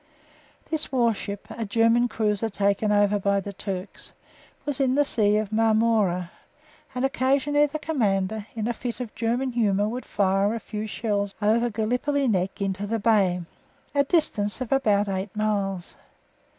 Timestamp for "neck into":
12.27-12.87